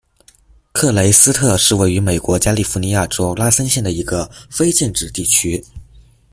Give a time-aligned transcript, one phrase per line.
[0.71, 5.63] 克雷斯特是位于美国加利福尼亚州拉森县的一个非建制地区。